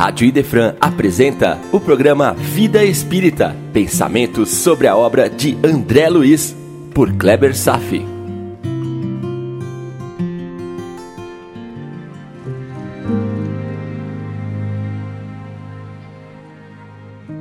[0.00, 6.56] Rádio Idefran apresenta o programa Vida Espírita, pensamentos sobre a obra de André Luiz,
[6.94, 8.02] por Kleber Safi.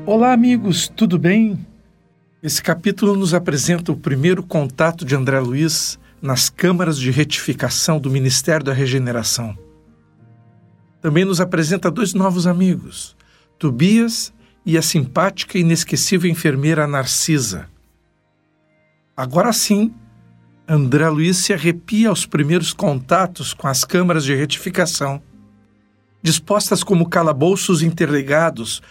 [0.05, 1.65] Olá, amigos, tudo bem?
[2.43, 8.11] Esse capítulo nos apresenta o primeiro contato de André Luiz nas câmaras de retificação do
[8.11, 9.68] Ministério da Regeneração.
[11.01, 13.15] Também nos apresenta dois novos amigos,
[13.57, 14.33] Tobias
[14.65, 17.69] e a simpática e inesquecível enfermeira Narcisa.
[19.15, 19.93] Agora sim,
[20.67, 25.21] André Luiz se arrepia aos primeiros contatos com as câmaras de retificação,
[26.21, 28.81] dispostas como calabouços interligados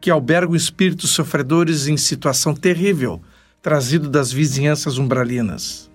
[0.00, 3.20] que albergam espíritos sofredores em situação terrível,
[3.60, 5.90] trazido das vizinhanças umbralinas.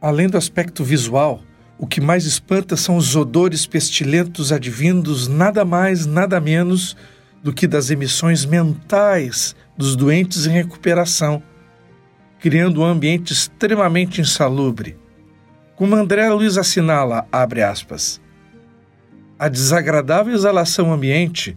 [0.00, 1.42] Além do aspecto visual,
[1.82, 6.96] o que mais espanta são os odores pestilentos advindos nada mais, nada menos
[7.42, 11.42] do que das emissões mentais dos doentes em recuperação,
[12.38, 14.96] criando um ambiente extremamente insalubre.
[15.74, 18.20] Como André Luiz assinala, abre aspas,
[19.36, 21.56] a desagradável exalação ambiente,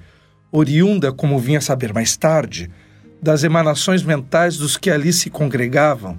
[0.52, 2.72] oriunda, como vinha saber mais tarde,
[3.22, 6.18] das emanações mentais dos que ali se congregavam,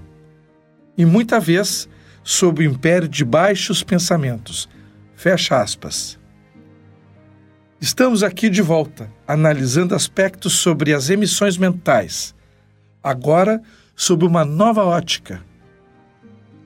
[0.96, 1.88] e muita vez
[2.26, 4.68] sob o império de baixos pensamentos.
[5.14, 6.18] Fecha aspas.
[7.80, 12.34] Estamos aqui de volta, analisando aspectos sobre as emissões mentais,
[13.00, 13.62] agora
[13.94, 15.40] sob uma nova ótica.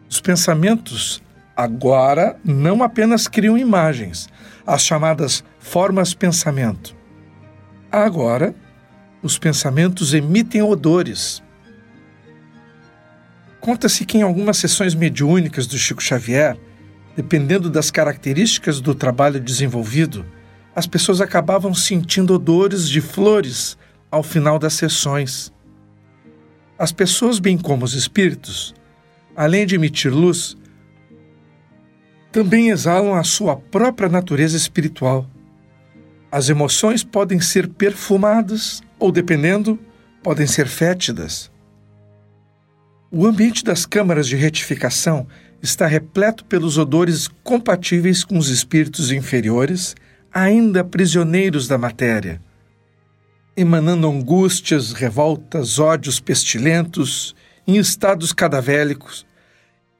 [0.08, 1.22] Os pensamentos
[1.54, 4.30] agora não apenas criam imagens,
[4.66, 6.96] as chamadas formas pensamento.
[7.92, 8.54] Agora,
[9.22, 11.42] os pensamentos emitem odores,
[13.60, 16.56] Conta-se que em algumas sessões mediúnicas do Chico Xavier,
[17.14, 20.24] dependendo das características do trabalho desenvolvido,
[20.74, 23.76] as pessoas acabavam sentindo odores de flores
[24.10, 25.52] ao final das sessões.
[26.78, 28.74] As pessoas, bem como os espíritos,
[29.36, 30.56] além de emitir luz,
[32.32, 35.28] também exalam a sua própria natureza espiritual.
[36.32, 39.78] As emoções podem ser perfumadas ou, dependendo,
[40.22, 41.50] podem ser fétidas.
[43.12, 45.26] O ambiente das câmaras de retificação
[45.60, 49.96] está repleto pelos odores compatíveis com os espíritos inferiores,
[50.32, 52.40] ainda prisioneiros da matéria,
[53.56, 57.34] emanando angústias, revoltas, ódios pestilentos,
[57.66, 59.26] em estados cadavélicos,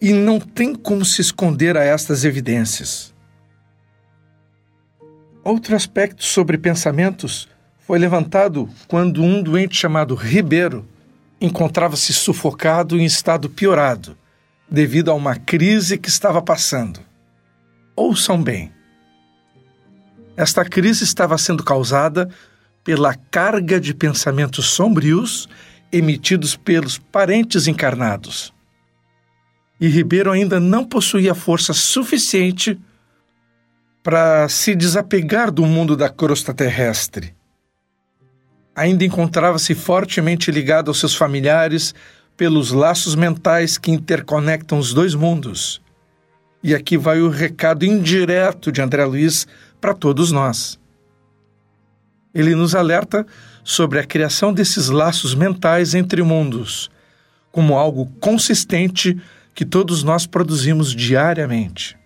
[0.01, 3.13] e não tem como se esconder a estas evidências.
[5.43, 7.49] Outro aspecto sobre pensamentos
[7.81, 10.87] foi levantado quando um doente chamado Ribeiro
[11.41, 14.17] encontrava-se sufocado em estado piorado,
[14.71, 17.01] devido a uma crise que estava passando.
[17.97, 18.73] Ouçam bem.
[20.37, 22.29] Esta crise estava sendo causada
[22.85, 25.49] pela carga de pensamentos sombrios
[25.93, 28.53] emitidos pelos parentes encarnados.
[29.81, 32.79] E Ribeiro ainda não possuía força suficiente
[34.03, 37.35] para se desapegar do mundo da crosta terrestre
[38.75, 41.95] ainda encontrava-se fortemente ligado aos seus familiares
[42.37, 45.83] pelos laços mentais que interconectam os dois mundos.
[46.63, 49.47] E aqui vai o recado indireto de André Luiz
[49.81, 50.79] para todos nós.
[52.35, 53.27] Ele nos alerta
[53.65, 56.91] sobre a criação desses laços mentais entre mundos,
[57.51, 59.21] como algo consistente
[59.55, 61.99] que todos nós produzimos diariamente.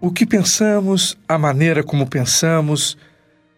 [0.00, 2.96] O que pensamos, a maneira como pensamos,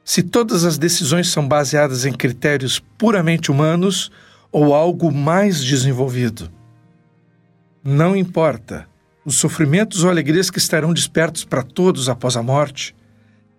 [0.09, 4.11] se todas as decisões são baseadas em critérios puramente humanos
[4.51, 6.51] ou algo mais desenvolvido.
[7.85, 8.89] Não importa,
[9.23, 12.97] os sofrimentos ou alegrias que estarão despertos para todos após a morte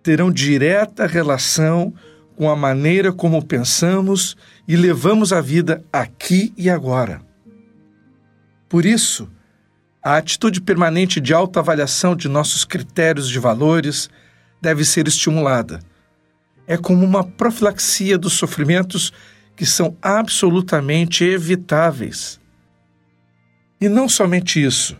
[0.02, 1.94] terão direta relação
[2.34, 7.22] com a maneira como pensamos e levamos a vida aqui e agora.
[8.68, 9.30] Por isso,
[10.02, 14.10] a atitude permanente de autoavaliação de nossos critérios de valores
[14.60, 15.78] deve ser estimulada
[16.70, 19.12] é como uma profilaxia dos sofrimentos
[19.56, 22.38] que são absolutamente evitáveis.
[23.80, 24.96] E não somente isso,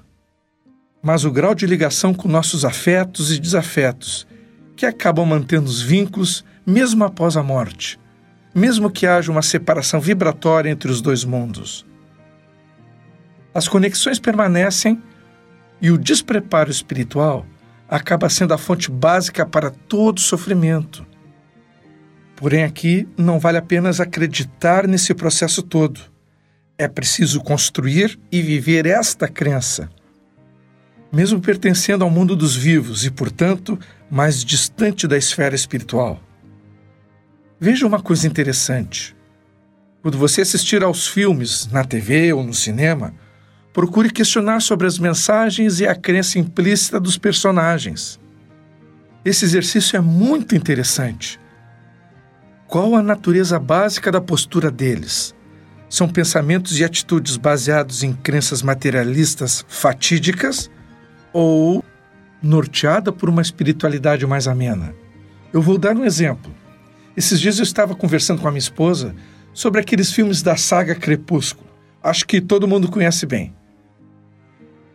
[1.01, 4.27] mas o grau de ligação com nossos afetos e desafetos,
[4.75, 8.01] que acabam mantendo os vínculos mesmo após a morte,
[8.53, 11.87] mesmo que haja uma separação vibratória entre os dois mundos.
[13.55, 15.01] As conexões permanecem
[15.81, 17.47] e o despreparo espiritual
[17.89, 21.09] acaba sendo a fonte básica para todo sofrimento.
[22.41, 26.01] Porém, aqui não vale apenas acreditar nesse processo todo.
[26.79, 29.91] É preciso construir e viver esta crença.
[31.13, 33.79] Mesmo pertencendo ao mundo dos vivos e, portanto,
[34.11, 36.19] mais distante da esfera espiritual.
[37.61, 39.15] Veja uma coisa interessante.
[40.01, 43.13] Quando você assistir aos filmes, na TV ou no cinema,
[43.71, 48.19] procure questionar sobre as mensagens e a crença implícita dos personagens.
[49.27, 51.39] Esse exercício é muito interessante.
[52.71, 55.35] Qual a natureza básica da postura deles?
[55.89, 60.71] São pensamentos e atitudes baseados em crenças materialistas fatídicas
[61.33, 61.85] ou
[62.41, 64.95] norteada por uma espiritualidade mais amena?
[65.53, 66.55] Eu vou dar um exemplo.
[67.17, 69.17] Esses dias eu estava conversando com a minha esposa
[69.53, 71.69] sobre aqueles filmes da saga Crepúsculo.
[72.01, 73.53] Acho que todo mundo conhece bem.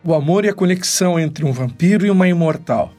[0.02, 2.94] O amor e a conexão entre um vampiro e uma imortal.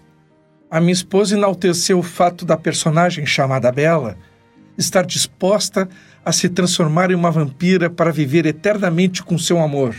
[0.70, 4.16] A minha esposa enalteceu o fato da personagem chamada Bela
[4.78, 5.90] estar disposta
[6.24, 9.96] a se transformar em uma vampira para viver eternamente com seu amor.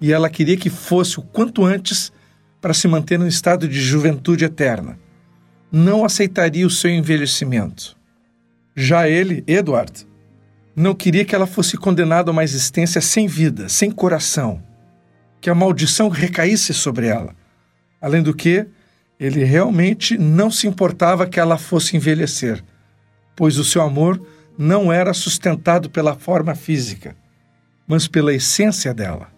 [0.00, 2.12] E ela queria que fosse o quanto antes
[2.60, 4.98] para se manter no estado de juventude eterna.
[5.70, 7.96] Não aceitaria o seu envelhecimento.
[8.74, 10.06] Já ele, Edward,
[10.74, 14.62] não queria que ela fosse condenada a uma existência sem vida, sem coração,
[15.40, 17.34] que a maldição recaísse sobre ela.
[18.00, 18.66] Além do que,
[19.18, 22.64] ele realmente não se importava que ela fosse envelhecer
[23.36, 24.20] pois o seu amor
[24.56, 27.16] não era sustentado pela forma física,
[27.86, 29.28] mas pela essência dela.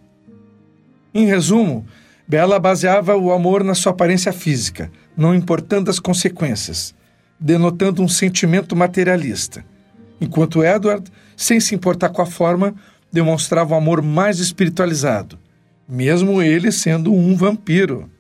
[1.15, 1.87] Em resumo,
[2.29, 6.93] Bela baseava o amor na sua aparência física, não importando as consequências,
[7.39, 9.65] denotando um sentimento materialista,
[10.21, 12.75] enquanto Edward, sem se importar com a forma,
[13.13, 15.39] demonstrava um amor mais espiritualizado,
[15.89, 18.11] mesmo ele sendo um vampiro.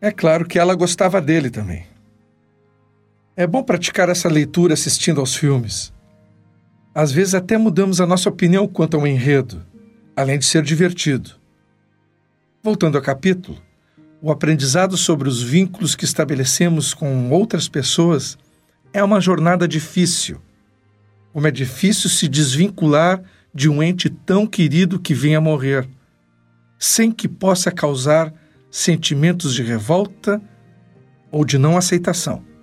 [0.00, 1.86] É claro que ela gostava dele também.
[3.36, 5.92] É bom praticar essa leitura assistindo aos filmes.
[6.94, 9.60] Às vezes até mudamos a nossa opinião quanto ao enredo,
[10.14, 11.32] além de ser divertido.
[12.62, 13.60] Voltando ao capítulo,
[14.22, 18.38] o aprendizado sobre os vínculos que estabelecemos com outras pessoas
[18.92, 20.40] é uma jornada difícil.
[21.32, 23.20] Como é difícil se desvincular
[23.52, 25.88] de um ente tão querido que vem a morrer,
[26.78, 28.32] sem que possa causar
[28.70, 30.40] sentimentos de revolta
[31.32, 32.53] ou de não aceitação.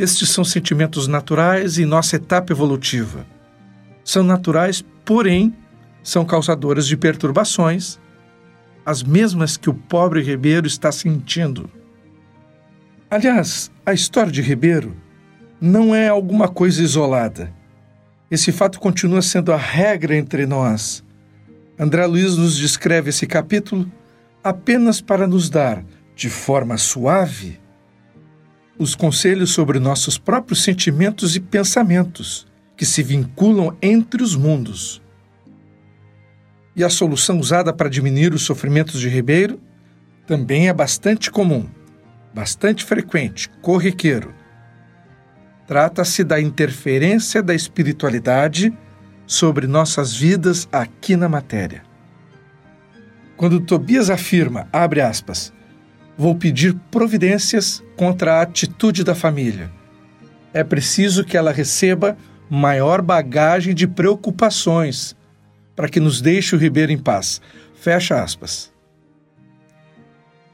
[0.00, 3.26] Estes são sentimentos naturais em nossa etapa evolutiva.
[4.02, 5.54] São naturais, porém,
[6.02, 7.98] são causadores de perturbações,
[8.86, 11.68] as mesmas que o pobre Ribeiro está sentindo.
[13.10, 14.96] Aliás, a história de Ribeiro
[15.60, 17.52] não é alguma coisa isolada.
[18.30, 21.04] Esse fato continua sendo a regra entre nós.
[21.78, 23.92] André Luiz nos descreve esse capítulo
[24.42, 25.84] apenas para nos dar,
[26.16, 27.60] de forma suave,
[28.80, 35.02] os conselhos sobre nossos próprios sentimentos e pensamentos, que se vinculam entre os mundos.
[36.74, 39.60] E a solução usada para diminuir os sofrimentos de Ribeiro
[40.26, 41.68] também é bastante comum,
[42.32, 44.32] bastante frequente, corriqueiro.
[45.66, 48.72] Trata-se da interferência da espiritualidade
[49.26, 51.82] sobre nossas vidas aqui na matéria.
[53.36, 55.52] Quando Tobias afirma, abre aspas,
[56.16, 59.70] vou pedir providências contra a atitude da família.
[60.52, 62.16] É preciso que ela receba
[62.48, 65.16] maior bagagem de preocupações
[65.76, 67.40] para que nos deixe o Ribeiro em paz.
[67.74, 68.72] Fecha aspas.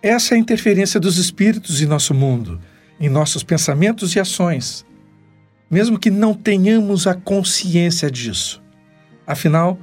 [0.03, 2.61] Essa é a interferência dos espíritos em nosso mundo,
[3.01, 4.87] em nossos pensamentos e ações,
[5.71, 8.63] mesmo que não tenhamos a consciência disso.
[9.27, 9.79] Afinal,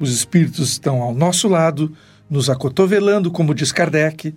[0.00, 1.92] os espíritos estão ao nosso lado,
[2.30, 4.34] nos acotovelando, como diz Kardec,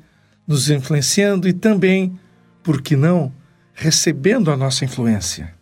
[0.47, 2.19] nos influenciando e também,
[2.63, 3.31] por que não,
[3.73, 5.53] recebendo a nossa influência.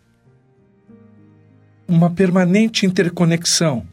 [1.86, 3.86] Uma permanente interconexão,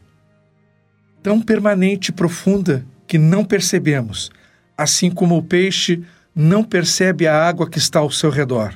[1.22, 4.30] tão permanente e profunda que não percebemos,
[4.76, 6.02] assim como o peixe
[6.34, 8.74] não percebe a água que está ao seu redor.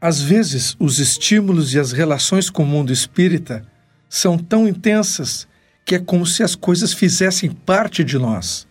[0.00, 3.66] Às vezes, os estímulos e as relações com o mundo espírita
[4.08, 5.48] são tão intensas
[5.84, 8.65] que é como se as coisas fizessem parte de nós.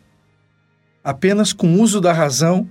[1.05, 2.67] Apenas com o uso da razão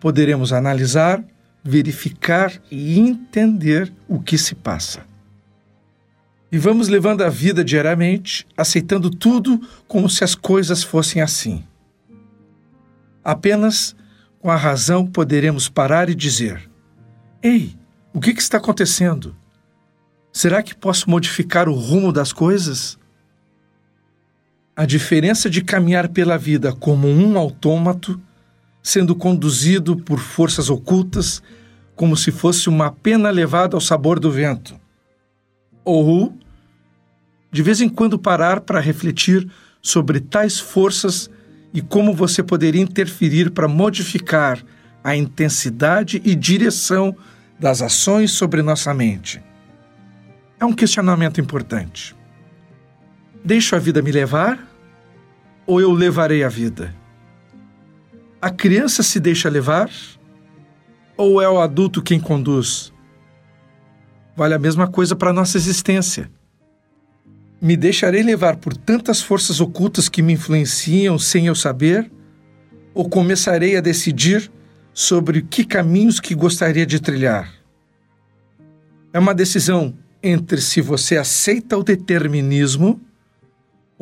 [0.00, 1.20] poderemos analisar,
[1.64, 5.04] verificar e entender o que se passa.
[6.52, 11.64] E vamos levando a vida diariamente, aceitando tudo como se as coisas fossem assim.
[13.24, 13.96] Apenas
[14.38, 16.70] com a razão poderemos parar e dizer:
[17.42, 17.76] Ei,
[18.14, 19.34] o que, que está acontecendo?
[20.32, 22.96] Será que posso modificar o rumo das coisas?
[24.74, 28.20] A diferença de caminhar pela vida como um autômato,
[28.82, 31.42] sendo conduzido por forças ocultas,
[31.94, 34.74] como se fosse uma pena levada ao sabor do vento.
[35.84, 36.36] Ou,
[37.50, 39.46] de vez em quando, parar para refletir
[39.80, 41.30] sobre tais forças
[41.74, 44.62] e como você poderia interferir para modificar
[45.04, 47.14] a intensidade e direção
[47.58, 49.42] das ações sobre nossa mente?
[50.58, 52.14] É um questionamento importante.
[53.44, 54.68] Deixo a vida me levar
[55.66, 56.94] ou eu levarei a vida?
[58.40, 59.90] A criança se deixa levar
[61.16, 62.92] ou é o adulto quem conduz?
[64.36, 66.30] Vale a mesma coisa para nossa existência.
[67.60, 72.10] Me deixarei levar por tantas forças ocultas que me influenciam sem eu saber?
[72.94, 74.50] Ou começarei a decidir
[74.94, 77.52] sobre que caminhos que gostaria de trilhar?
[79.12, 83.00] É uma decisão entre se você aceita o determinismo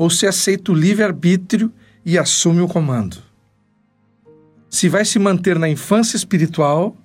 [0.01, 1.71] ou se aceita o livre-arbítrio
[2.07, 3.19] e assume o comando.
[4.71, 6.97] Se vai se manter na infância espiritual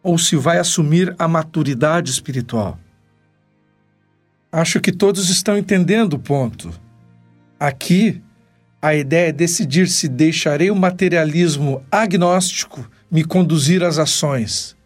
[0.00, 2.78] ou se vai assumir a maturidade espiritual.
[4.52, 6.72] Acho que todos estão entendendo o ponto.
[7.58, 8.22] Aqui,
[8.80, 14.76] a ideia é decidir se deixarei o materialismo agnóstico me conduzir às ações,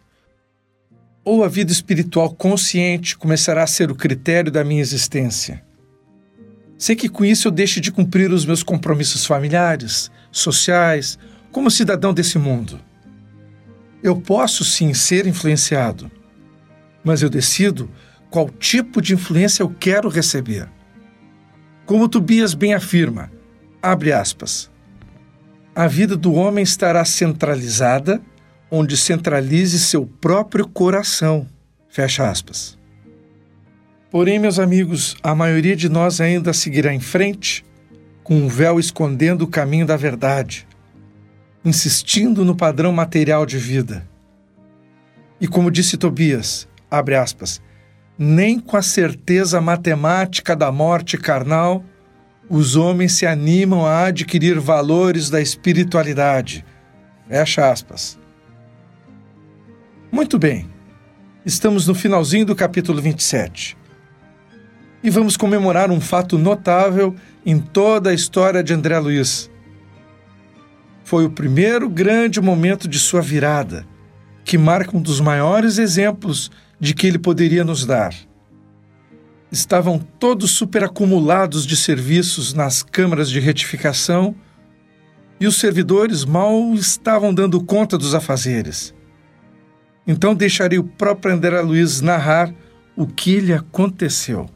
[1.23, 5.68] ou a vida espiritual consciente começará a ser o critério da minha existência.
[6.79, 11.19] Sei que com isso eu deixo de cumprir os meus compromissos familiares, sociais,
[11.51, 12.81] como cidadão desse mundo.
[14.01, 16.09] Eu posso sim ser influenciado,
[17.03, 17.91] mas eu decido
[18.31, 20.69] qual tipo de influência eu quero receber.
[21.85, 23.29] Como Tobias bem afirma,
[23.83, 24.71] abre aspas,
[25.75, 28.23] a vida do homem estará centralizada
[28.71, 31.47] onde centralize seu próprio coração.
[31.89, 32.78] Fecha aspas.
[34.11, 37.65] Porém, meus amigos, a maioria de nós ainda seguirá em frente,
[38.23, 40.67] com um véu escondendo o caminho da verdade,
[41.65, 44.09] insistindo no padrão material de vida.
[45.41, 47.61] E como disse Tobias, abre aspas,
[48.19, 51.85] nem com a certeza matemática da morte carnal
[52.51, 56.65] os homens se animam a adquirir valores da espiritualidade.
[57.29, 58.19] Fecha aspas.
[60.11, 60.67] Muito bem,
[61.45, 63.77] estamos no finalzinho do capítulo 27.
[65.03, 67.15] E vamos comemorar um fato notável
[67.47, 69.51] em toda a história de André Luiz.
[71.05, 73.87] Foi o primeiro grande momento de sua virada
[74.49, 76.51] que marca um dos maiores exemplos
[76.81, 78.15] de que ele poderia nos dar.
[79.53, 84.35] Estavam todos superacumulados de serviços nas câmaras de retificação
[85.39, 88.95] e os servidores mal estavam dando conta dos afazeres.
[90.07, 92.51] Então deixarei o próprio André Luiz narrar
[92.97, 94.49] o que lhe aconteceu.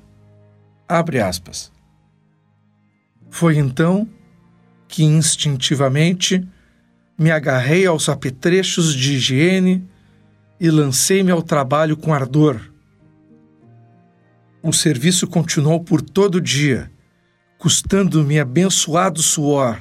[0.93, 1.73] Abre aspas.
[3.31, 4.07] Foi então
[4.87, 6.47] que instintivamente
[7.19, 9.89] me agarrei aos apetrechos de higiene
[10.61, 12.61] e lancei-me ao trabalho com ardor.
[14.63, 16.93] O serviço continuou por todo o dia,
[17.57, 19.81] custando-me abençoado suor,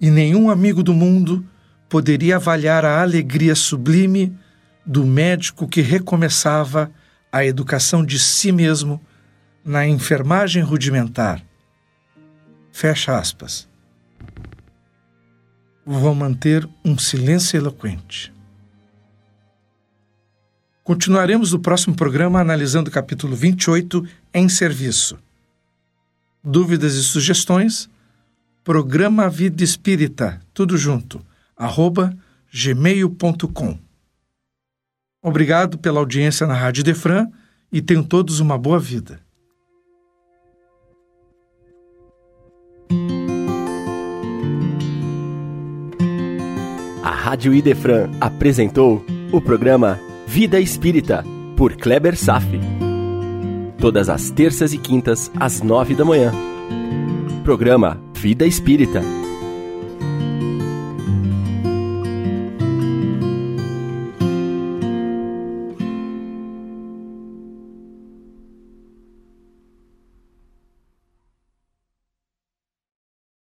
[0.00, 1.46] e nenhum amigo do mundo
[1.88, 4.36] poderia avaliar a alegria sublime
[4.84, 6.90] do médico que recomeçava
[7.30, 9.00] a educação de si mesmo
[9.64, 11.44] na enfermagem rudimentar.
[12.72, 13.70] Fecha aspas
[15.84, 18.32] vão manter um silêncio eloquente.
[20.84, 25.18] Continuaremos no próximo programa analisando o capítulo 28 em serviço.
[26.42, 27.88] Dúvidas e sugestões?
[28.62, 31.24] Programa Vida Espírita, tudo junto,
[31.56, 32.16] arroba
[32.52, 33.78] gmail.com.
[35.22, 37.28] Obrigado pela audiência na Rádio Defran
[37.72, 39.20] e tenham todos uma boa vida.
[47.12, 51.24] Rádio Idefran apresentou o programa Vida Espírita,
[51.56, 52.60] por Kleber Safi.
[53.78, 56.32] Todas as terças e quintas, às nove da manhã.
[57.44, 59.02] Programa Vida Espírita